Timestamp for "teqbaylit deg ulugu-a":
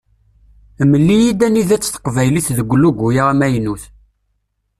1.93-3.23